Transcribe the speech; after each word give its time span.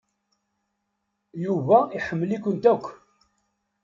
Yuba 1.43 1.77
iḥemmel-ikent 1.97 2.63
akk. 2.73 2.85